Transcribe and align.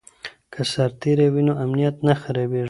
که 0.53 0.61
سرتیری 0.71 1.27
وي 1.33 1.41
نو 1.47 1.53
امنیت 1.63 1.95
نه 2.07 2.13
خرابېږي. 2.21 2.59